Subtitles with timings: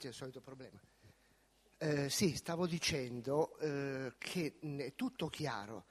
[0.00, 0.80] c'è il solito problema.
[1.78, 5.86] Eh, sì, stavo dicendo eh, che è tutto chiaro,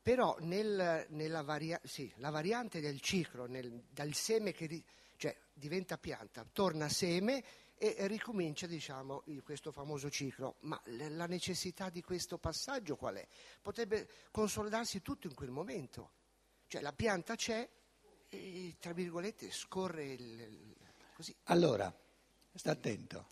[0.00, 4.84] però nel, nella varia- sì, la variante del ciclo, nel, dal seme che ri-
[5.16, 7.44] cioè, diventa pianta, torna seme
[7.76, 10.56] e ricomincia diciamo, questo famoso ciclo.
[10.60, 13.26] Ma la necessità di questo passaggio qual è?
[13.62, 16.12] Potrebbe consolidarsi tutto in quel momento.
[16.66, 17.68] Cioè la pianta c'è
[18.28, 20.76] e, tra virgolette, scorre il,
[21.14, 21.34] così.
[21.44, 21.92] Allora,
[22.54, 23.26] sta attento.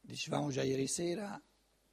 [0.00, 1.40] Dicevamo già ieri sera,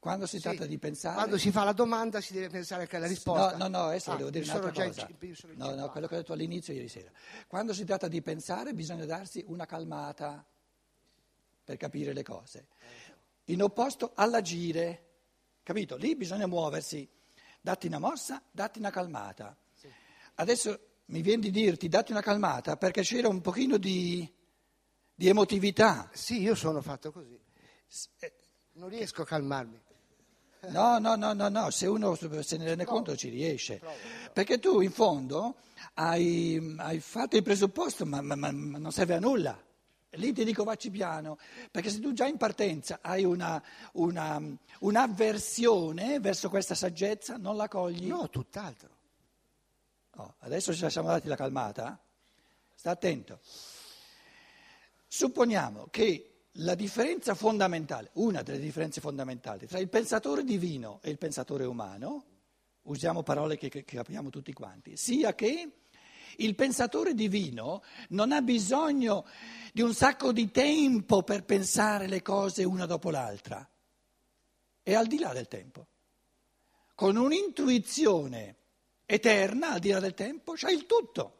[0.01, 1.15] quando si sì, tratta di pensare...
[1.15, 3.55] Quando si fa la domanda si deve pensare anche alla risposta.
[3.55, 5.07] No, no, no adesso ah, devo dire un'altra cosa.
[5.07, 7.11] In, no, no, quello che ho detto all'inizio ieri sera.
[7.47, 10.43] Quando si tratta di pensare bisogna darsi una calmata
[11.63, 12.67] per capire le cose.
[13.45, 15.09] In opposto all'agire,
[15.61, 15.95] capito?
[15.97, 17.07] Lì bisogna muoversi,
[17.61, 19.55] datti una mossa, datti una calmata.
[20.33, 24.27] Adesso mi viene di dirti datti una calmata perché c'era un pochino di,
[25.13, 26.09] di emotività.
[26.13, 27.37] Sì, io sono fatto così.
[28.19, 28.33] Eh,
[28.73, 29.79] non riesco a calmarmi.
[30.69, 33.81] No, no, no, no, no, se uno se ne rende conto ci riesce.
[34.31, 35.55] Perché tu in fondo
[35.95, 39.59] hai, hai fatto il presupposto, ma, ma, ma, non serve a nulla.
[40.15, 41.37] Lì ti dico vacci piano,
[41.71, 43.61] perché se tu già in partenza hai una,
[43.93, 44.41] una,
[44.79, 48.07] un'avversione verso questa saggezza, non la cogli.
[48.07, 48.99] No, tutt'altro.
[50.21, 51.99] Oh, adesso ci siamo dati la calmata?
[52.75, 53.39] Sta attento.
[55.07, 61.17] Supponiamo che la differenza fondamentale, una delle differenze fondamentali tra il pensatore divino e il
[61.17, 62.25] pensatore umano,
[62.83, 65.71] usiamo parole che, che capiamo tutti quanti, sia che
[66.37, 69.25] il pensatore divino non ha bisogno
[69.73, 73.67] di un sacco di tempo per pensare le cose una dopo l'altra,
[74.83, 75.87] è al di là del tempo.
[76.93, 78.57] Con un'intuizione
[79.13, 81.39] eterna, al di là del tempo, c'è il tutto.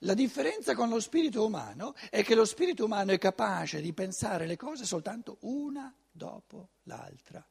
[0.00, 4.46] La differenza con lo spirito umano è che lo spirito umano è capace di pensare
[4.46, 7.44] le cose soltanto una dopo l'altra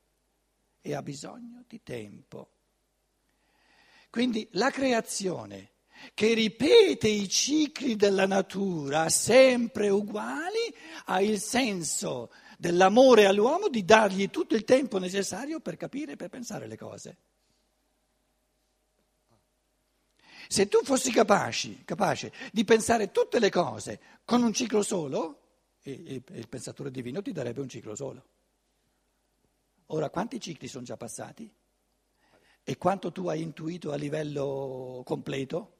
[0.82, 2.50] e ha bisogno di tempo.
[4.10, 5.72] Quindi la creazione
[6.14, 10.74] che ripete i cicli della natura sempre uguali
[11.06, 16.30] ha il senso dell'amore all'uomo di dargli tutto il tempo necessario per capire e per
[16.30, 17.18] pensare le cose.
[20.52, 25.40] Se tu fossi capace, capace di pensare tutte le cose con un ciclo solo,
[25.84, 28.26] il, il pensatore divino ti darebbe un ciclo solo.
[29.86, 31.50] Ora, quanti cicli sono già passati?
[32.64, 35.78] E quanto tu hai intuito a livello completo?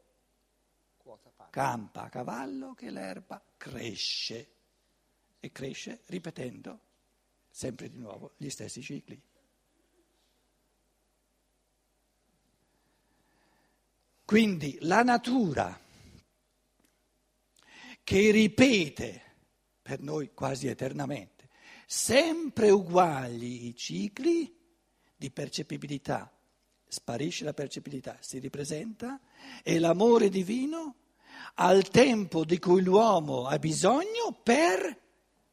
[1.50, 4.52] Campa a cavallo che l'erba cresce
[5.42, 6.80] e cresce ripetendo
[7.50, 9.22] sempre di nuovo gli stessi cicli.
[14.32, 15.78] Quindi la natura
[18.02, 19.22] che ripete
[19.82, 21.50] per noi quasi eternamente
[21.86, 24.58] sempre uguali i cicli
[25.18, 26.32] di percepibilità,
[26.88, 29.20] sparisce la percepibilità, si ripresenta
[29.64, 30.96] e l'amore divino
[31.56, 34.98] al tempo di cui l'uomo ha bisogno per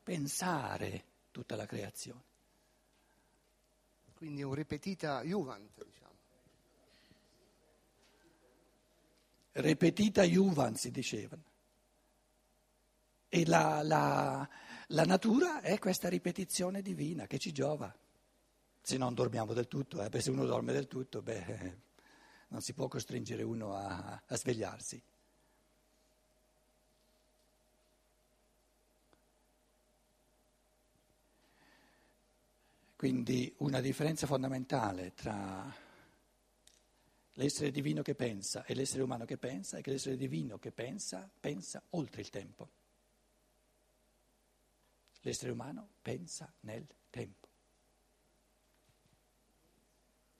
[0.04, 2.22] pensare tutta la creazione.
[4.14, 5.84] Quindi un ripetita Juvent.
[5.84, 6.07] Diciamo.
[9.60, 10.22] Repetita
[10.76, 11.42] si dicevano.
[13.28, 14.48] E la, la,
[14.88, 17.94] la, natura è questa ripetizione divina che ci giova.
[18.80, 21.76] Se non dormiamo del tutto, eh, se uno dorme del tutto, beh,
[22.48, 25.02] non si può costringere uno a, a svegliarsi.
[32.96, 35.72] Quindi una differenza fondamentale tra
[37.38, 41.28] l'essere divino che pensa e l'essere umano che pensa è che l'essere divino che pensa
[41.40, 42.68] pensa oltre il tempo.
[45.20, 47.46] L'essere umano pensa nel tempo.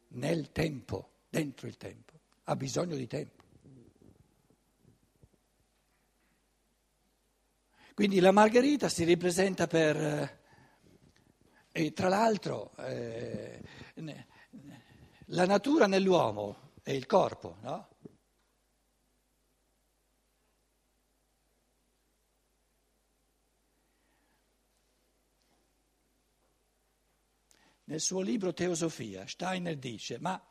[0.08, 2.12] Nel tempo, dentro il tempo,
[2.44, 3.44] ha bisogno di tempo.
[7.94, 9.96] Quindi la margherita si ripresenta per...
[9.96, 10.36] Eh,
[11.70, 13.62] e tra l'altro eh,
[15.26, 17.86] la natura nell'uomo è il corpo, no?
[27.84, 30.42] Nel suo libro Teosofia Steiner dice, ma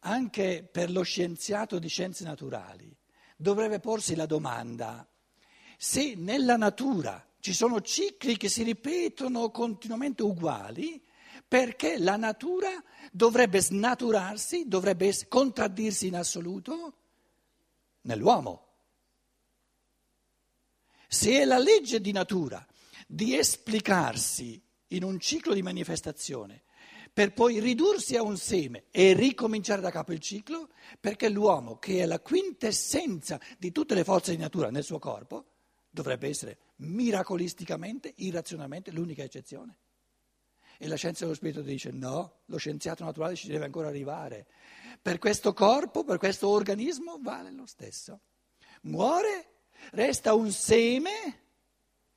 [0.00, 2.92] anche per lo scienziato di scienze naturali
[3.36, 5.08] dovrebbe porsi la domanda
[5.76, 11.00] se nella natura ci sono cicli che si ripetono continuamente uguali,
[11.48, 12.70] perché la natura
[13.12, 16.94] dovrebbe snaturarsi, dovrebbe contraddirsi in assoluto
[18.02, 18.64] nell'uomo.
[21.08, 22.64] se è la legge di natura
[23.06, 26.64] di esplicarsi in un ciclo di manifestazione
[27.16, 30.68] per poi ridursi a un seme e ricominciare da capo il ciclo,
[31.00, 35.46] perché l'uomo, che è la quintessenza di tutte le forze di natura nel suo corpo,
[35.88, 39.78] dovrebbe essere miracolisticamente, irrazionalmente l'unica eccezione.
[40.78, 44.46] E la scienza dello spirito dice no, lo scienziato naturale ci deve ancora arrivare.
[45.00, 48.20] Per questo corpo, per questo organismo vale lo stesso.
[48.82, 49.52] Muore,
[49.92, 51.44] resta un seme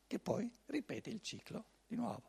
[0.07, 2.23] che poi ripete il ciclo di nuovo.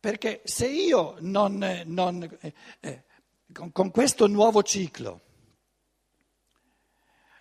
[0.00, 3.04] Perché se io non, non eh, eh,
[3.52, 5.28] con, con questo nuovo ciclo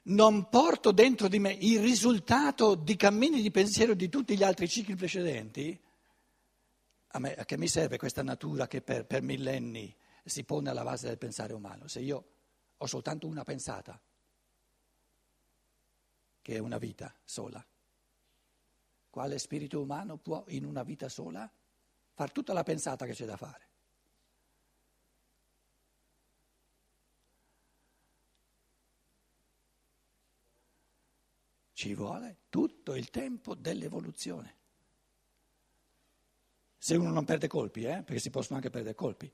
[0.04, 4.68] non porto dentro di me il risultato di cammini di pensiero di tutti gli altri
[4.68, 5.80] cicli precedenti,
[7.08, 10.84] a, me, a che mi serve questa natura che per, per millenni si pone alla
[10.84, 12.26] base del pensare umano, se io
[12.78, 14.00] ho soltanto una pensata,
[16.42, 17.64] che è una vita sola?
[19.10, 21.52] Quale spirito umano può in una vita sola
[22.14, 23.69] far tutta la pensata che c'è da fare?
[31.80, 34.56] Ci vuole tutto il tempo dell'evoluzione.
[36.78, 38.04] Se uno non perde colpi, eh?
[38.04, 39.32] perché si possono anche perdere colpi.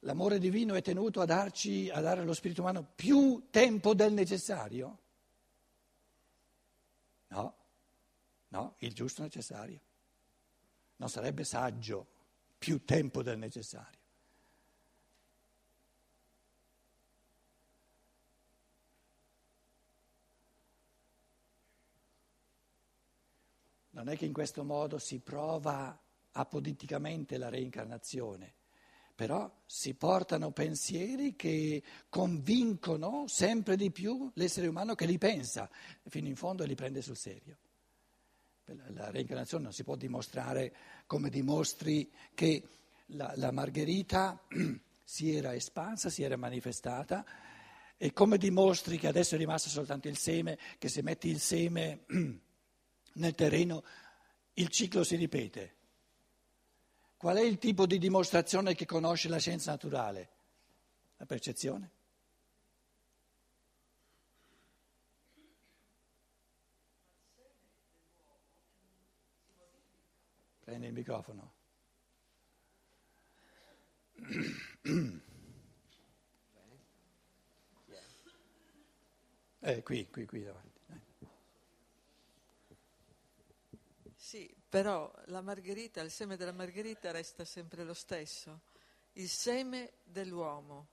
[0.00, 4.98] L'amore divino è tenuto a, darci, a dare allo spirito umano più tempo del necessario?
[7.28, 7.56] No,
[8.48, 9.80] no, il giusto necessario.
[10.96, 12.04] Non sarebbe saggio
[12.58, 13.99] più tempo del necessario.
[24.00, 25.94] Non è che in questo modo si prova
[26.32, 28.54] apoliticamente la reincarnazione,
[29.14, 35.68] però si portano pensieri che convincono sempre di più l'essere umano che li pensa
[36.08, 37.58] fino in fondo e li prende sul serio.
[38.94, 40.74] La reincarnazione non si può dimostrare
[41.04, 42.62] come dimostri che
[43.08, 44.42] la, la Margherita
[45.04, 47.22] si era espansa, si era manifestata
[47.98, 52.06] e come dimostri che adesso è rimasto soltanto il seme, che se metti il seme
[53.14, 53.82] nel terreno
[54.54, 55.76] il ciclo si ripete.
[57.16, 60.30] Qual è il tipo di dimostrazione che conosce la scienza naturale?
[61.16, 61.90] La percezione.
[70.60, 71.52] Prendi il microfono.
[79.62, 80.80] Eh, qui, qui, qui davanti.
[84.30, 88.60] Sì, però la margherita, il seme della margherita resta sempre lo stesso,
[89.14, 90.86] il seme dell'uomo,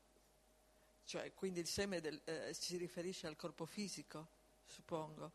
[1.04, 4.28] cioè quindi il seme del, eh, si riferisce al corpo fisico,
[4.66, 5.34] suppongo,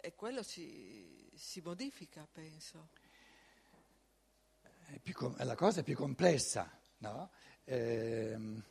[0.00, 2.88] e quello si, si modifica, penso.
[5.00, 7.30] Più, la cosa è più complessa, no?
[7.62, 8.64] Ehm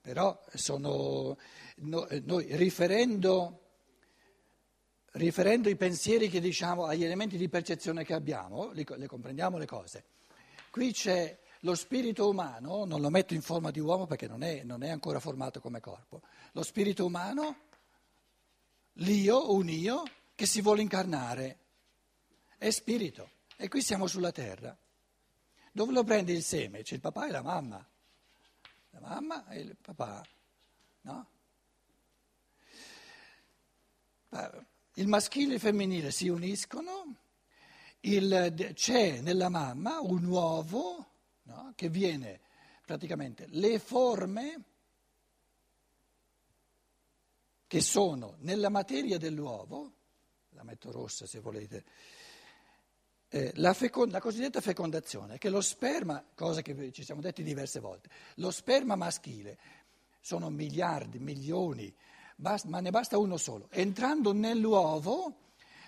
[0.00, 1.36] Però sono,
[1.76, 3.60] no, noi riferendo,
[5.12, 9.66] riferendo, i pensieri che diciamo agli elementi di percezione che abbiamo, li, le comprendiamo le
[9.66, 10.04] cose.
[10.70, 14.62] Qui c'è lo spirito umano, non lo metto in forma di uomo perché non è,
[14.62, 17.56] non è ancora formato come corpo, lo spirito umano,
[18.94, 20.02] l'io, un io,
[20.34, 21.58] che si vuole incarnare,
[22.56, 23.28] è spirito.
[23.56, 24.74] E qui siamo sulla terra.
[25.72, 26.82] Dove lo prende il seme?
[26.82, 27.89] C'è il papà e la mamma
[28.90, 30.26] la mamma e il papà,
[31.02, 31.28] no?
[34.94, 37.16] Il maschile e il femminile si uniscono,
[38.00, 41.06] il, c'è nella mamma un uovo
[41.44, 41.72] no?
[41.74, 42.40] che viene
[42.84, 44.64] praticamente le forme
[47.66, 49.92] che sono nella materia dell'uovo,
[50.50, 51.84] la metto rossa se volete,
[53.30, 57.78] eh, la, feconda, la, cosiddetta fecondazione, che lo sperma, cosa che ci siamo detti diverse
[57.78, 59.58] volte, lo sperma maschile
[60.20, 61.94] sono miliardi, milioni,
[62.34, 63.68] basta, ma ne basta uno solo.
[63.70, 65.34] Entrando nell'uovo,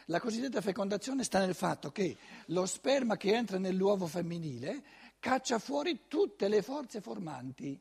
[0.06, 4.82] la cosiddetta fecondazione sta nel fatto che lo sperma che entra nell'uovo femminile
[5.18, 7.78] caccia fuori tutte le forze formanti.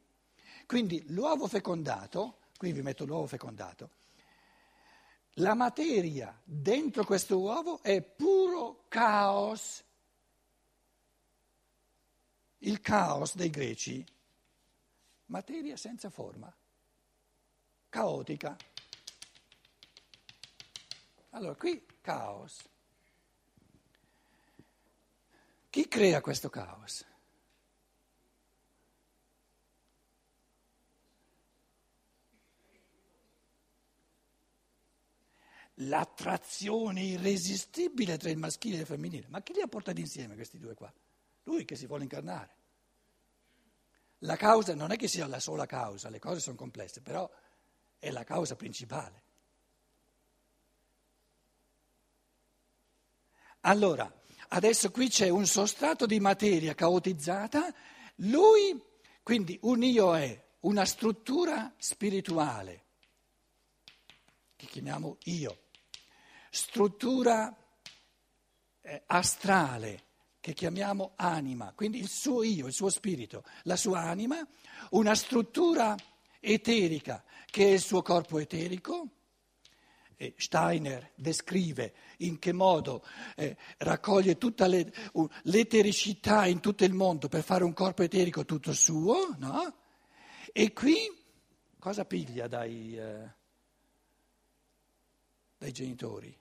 [0.65, 3.91] Quindi l'uovo fecondato, qui vi metto l'uovo fecondato,
[5.35, 9.83] la materia dentro questo uovo è puro caos.
[12.63, 14.05] il caos dei greci,
[15.27, 16.53] materia senza forma,
[17.89, 18.55] caotica.
[21.31, 22.61] Allora, qui caos.
[25.69, 27.05] Chi crea questo caos?
[35.87, 39.27] L'attrazione irresistibile tra il maschile e il femminile.
[39.29, 40.91] Ma chi li ha portati insieme questi due qua?
[41.43, 42.55] Lui che si vuole incarnare.
[44.19, 47.29] La causa non è che sia la sola causa, le cose sono complesse, però
[47.97, 49.23] è la causa principale.
[53.61, 54.11] Allora,
[54.49, 57.73] adesso qui c'è un sostrato di materia caotizzata,
[58.17, 58.79] lui,
[59.23, 62.85] quindi un io è una struttura spirituale,
[64.55, 65.69] che chiamiamo io,
[66.51, 67.55] struttura
[68.81, 70.03] eh, astrale
[70.41, 74.45] che chiamiamo anima, quindi il suo io, il suo spirito, la sua anima,
[74.91, 75.95] una struttura
[76.39, 79.07] eterica che è il suo corpo eterico.
[80.17, 83.03] E Steiner descrive in che modo
[83.35, 88.45] eh, raccoglie tutta le, uh, l'etericità in tutto il mondo per fare un corpo eterico
[88.45, 89.77] tutto suo, no?
[90.51, 90.95] E qui
[91.79, 93.33] cosa piglia dai, eh,
[95.57, 96.40] dai genitori?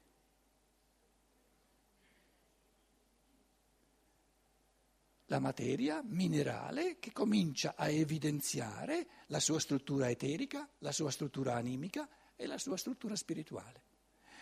[5.31, 12.09] La materia minerale che comincia a evidenziare la sua struttura eterica, la sua struttura animica
[12.35, 13.83] e la sua struttura spirituale.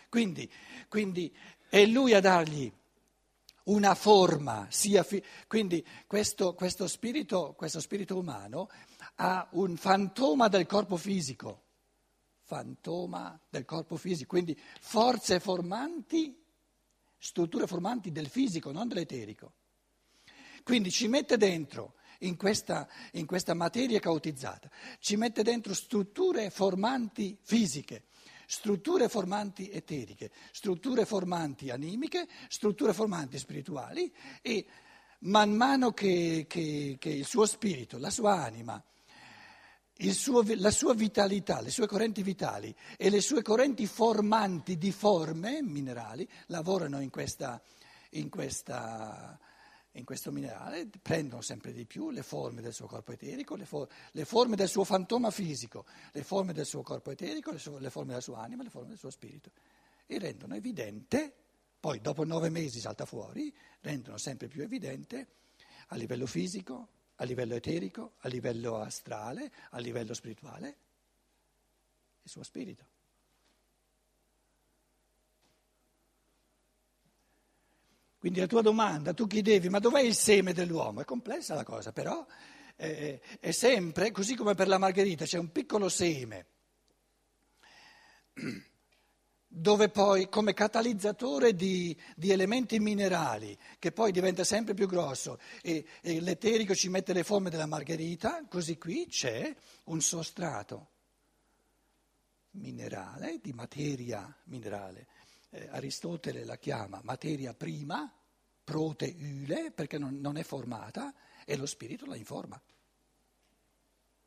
[0.09, 0.51] Quindi,
[0.87, 1.31] quindi
[1.69, 2.71] è lui a dargli
[3.65, 8.67] una forma, fi- quindi questo, questo, spirito, questo spirito umano
[9.17, 11.65] ha un fantoma del corpo fisico,
[12.41, 16.35] fantoma del corpo fisico, quindi forze formanti,
[17.19, 19.53] strutture formanti del fisico, non dell'eterico.
[20.69, 27.35] Quindi ci mette dentro, in questa, in questa materia caotizzata, ci mette dentro strutture formanti
[27.41, 28.03] fisiche,
[28.45, 34.63] strutture formanti eteriche, strutture formanti animiche, strutture formanti spirituali e
[35.21, 38.79] man mano che, che, che il suo spirito, la sua anima,
[40.11, 45.63] suo, la sua vitalità, le sue correnti vitali e le sue correnti formanti di forme
[45.63, 47.59] minerali lavorano in questa,
[48.11, 49.35] in questa
[49.93, 53.89] in questo minerale prendono sempre di più le forme del suo corpo eterico, le, for-
[54.11, 57.89] le forme del suo fantoma fisico, le forme del suo corpo eterico, le, su- le,
[57.89, 59.51] forme della sua anima, le forme del suo spirito
[60.05, 61.33] e rendono evidente,
[61.79, 65.27] poi dopo nove mesi salta fuori, rendono sempre più evidente
[65.87, 70.77] a livello fisico, a livello eterico, a livello astrale, a livello spirituale
[72.23, 72.85] il suo spirito.
[78.19, 80.99] Quindi la tua domanda, tu chiedevi, ma dov'è il seme dell'uomo?
[80.99, 82.25] È complessa la cosa, però
[82.75, 86.45] eh, è sempre, così come per la margherita, c'è un piccolo seme,
[89.47, 95.85] dove poi come catalizzatore di, di elementi minerali, che poi diventa sempre più grosso, e,
[96.01, 100.89] e l'eterico ci mette le forme della margherita, così qui c'è un sostrato
[102.51, 105.07] minerale, di materia minerale
[105.49, 108.11] eh, Aristotele la chiama materia prima,
[108.63, 111.13] proteule, perché non, non è formata,
[111.45, 112.61] e lo spirito la informa.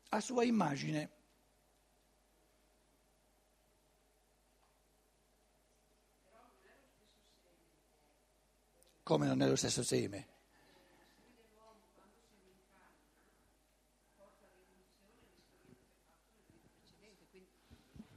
[0.09, 1.21] A sua immagine.
[9.03, 10.27] Come non è lo stesso seme?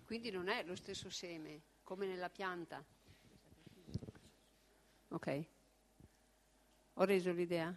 [0.05, 2.85] Quindi non è lo stesso seme, come nella pianta.
[5.09, 5.45] Ok?
[6.95, 7.75] Ho reso l'idea?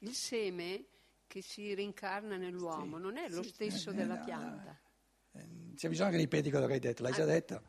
[0.00, 0.84] Il seme
[1.26, 4.78] che si rincarna nell'uomo sì, non è lo sì, stesso eh, della eh, pianta.
[5.32, 7.62] Eh, c'è bisogno che ripeti quello che hai detto, l'hai ah, già detto?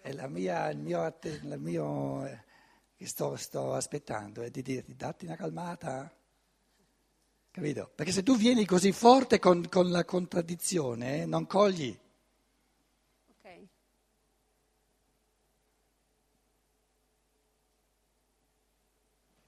[0.00, 2.44] È la mia, il mio, il mio eh,
[2.96, 6.12] che sto, sto, aspettando è di dirti datti una calmata.
[7.50, 7.90] Capito?
[7.94, 11.98] Perché se tu vieni così forte con, con la contraddizione, eh, non cogli.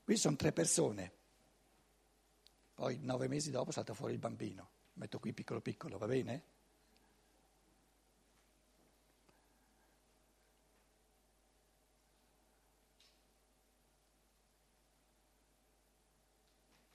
[0.08, 1.12] Qui sono tre persone,
[2.72, 6.44] poi nove mesi dopo salta fuori il bambino, metto qui piccolo piccolo, va bene?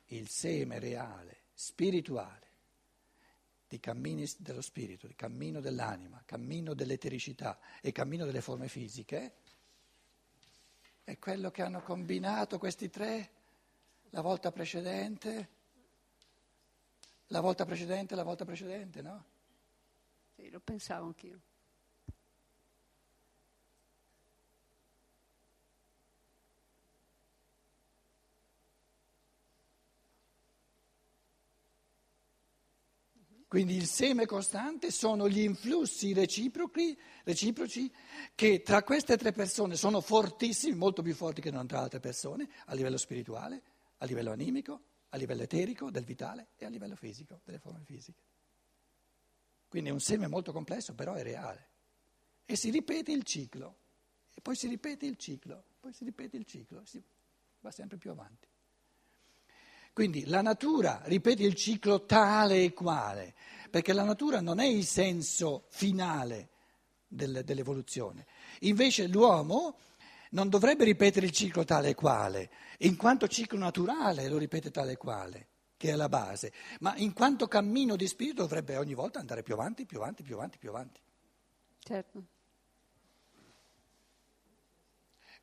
[0.06, 2.48] Il seme reale, spirituale,
[3.68, 9.43] di cammini dello spirito, di cammino dell'anima, cammino dell'etericità e cammino delle forme fisiche,
[11.04, 13.30] è quello che hanno combinato questi tre
[14.12, 15.50] la volta precedente,
[17.28, 19.26] la volta precedente, la volta precedente, no?
[20.36, 21.42] Sì, lo pensavo anch'io.
[33.54, 37.94] Quindi il seme costante sono gli influssi reciproci, reciproci,
[38.34, 42.50] che tra queste tre persone sono fortissimi, molto più forti che non tra altre persone,
[42.66, 43.62] a livello spirituale,
[43.98, 48.24] a livello animico, a livello eterico, del vitale e a livello fisico, delle forme fisiche.
[49.68, 51.68] Quindi è un seme molto complesso, però è reale.
[52.46, 53.78] E si ripete il ciclo,
[54.34, 57.00] e poi si ripete il ciclo, poi si ripete il ciclo, si
[57.60, 58.48] va sempre più avanti.
[59.94, 63.36] Quindi la natura ripete il ciclo tale e quale,
[63.70, 66.50] perché la natura non è il senso finale
[67.08, 68.26] del, dell'evoluzione.
[68.62, 69.78] Invece l'uomo
[70.32, 74.94] non dovrebbe ripetere il ciclo tale e quale, in quanto ciclo naturale lo ripete tale
[74.94, 75.48] e quale,
[75.78, 79.54] che è la base, ma in quanto cammino di spirito dovrebbe ogni volta andare più
[79.54, 81.00] avanti, più avanti, più avanti, più avanti.
[81.78, 82.24] Certo.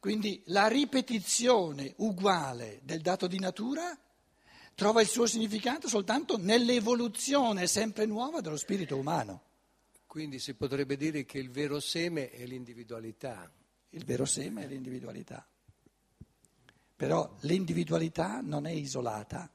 [0.01, 3.97] Quindi la ripetizione uguale del dato di natura
[4.81, 9.43] trova il suo significato soltanto nell'evoluzione sempre nuova dello spirito umano.
[10.07, 13.53] Quindi si potrebbe dire che il vero seme è l'individualità.
[13.91, 15.47] Il vero seme è l'individualità.
[16.97, 19.53] Però l'individualità non è isolata,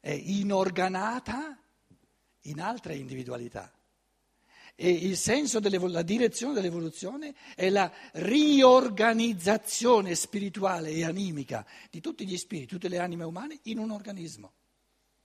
[0.00, 1.62] è inorganata
[2.44, 3.70] in altre individualità.
[4.74, 12.36] E il senso, la direzione dell'evoluzione è la riorganizzazione spirituale e animica di tutti gli
[12.36, 14.52] spiriti, tutte le anime umane in un organismo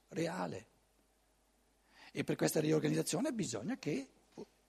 [0.09, 0.65] reale.
[2.11, 4.09] E per questa riorganizzazione bisogna che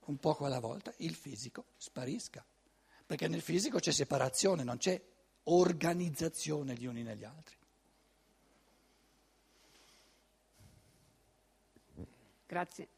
[0.06, 2.44] un poco alla volta il fisico sparisca,
[3.04, 5.00] perché nel fisico c'è separazione, non c'è
[5.45, 7.56] organizzazione gli uni negli altri.
[12.47, 12.88] Grazie.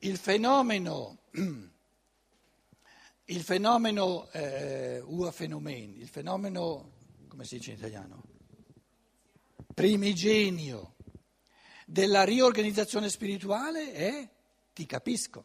[0.00, 1.18] Il fenomeno,
[3.24, 6.92] il fenomeno eh, ua fenomen, il fenomeno,
[7.26, 8.22] come si dice in italiano?
[9.74, 10.94] Primigenio
[11.84, 14.28] della riorganizzazione spirituale è
[14.72, 15.44] ti capisco.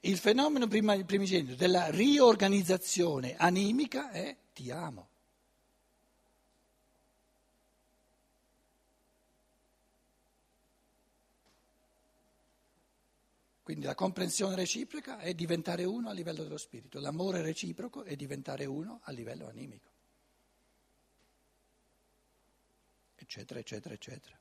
[0.00, 5.08] Il fenomeno primigenio della riorganizzazione animica è ti amo.
[13.66, 18.64] Quindi la comprensione reciproca è diventare uno a livello dello spirito, l'amore reciproco è diventare
[18.64, 19.88] uno a livello animico,
[23.16, 24.38] eccetera, eccetera, eccetera.